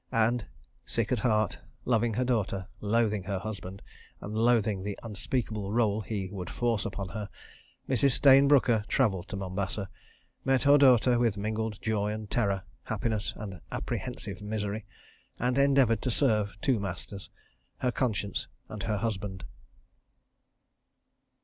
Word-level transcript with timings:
And, 0.27 0.47
sick 0.83 1.11
at 1.11 1.19
heart, 1.19 1.59
loving 1.85 2.15
her 2.15 2.25
daughter, 2.25 2.67
loathing 2.79 3.25
her 3.25 3.37
husband, 3.37 3.83
and 4.19 4.35
loathing 4.35 4.81
the 4.81 4.97
unspeakable 5.03 5.69
rôle 5.69 6.03
he 6.03 6.31
would 6.31 6.49
force 6.49 6.87
upon 6.87 7.09
her, 7.09 7.29
Mrs. 7.87 8.13
Stayne 8.13 8.47
Brooker 8.47 8.83
travelled 8.87 9.27
to 9.27 9.35
Mombasa, 9.35 9.91
met 10.43 10.63
her 10.63 10.79
daughter 10.79 11.19
with 11.19 11.37
mingled 11.37 11.79
joy 11.83 12.11
and 12.11 12.31
terror, 12.31 12.63
happiness 12.85 13.33
and 13.37 13.61
apprehensive 13.71 14.41
misery, 14.41 14.87
and 15.37 15.59
endeavoured 15.59 16.01
to 16.01 16.09
serve 16.09 16.57
two 16.61 16.79
masters—her 16.79 17.91
conscience 17.91 18.47
and 18.69 18.81
her 18.81 18.97
husband. 18.97 19.45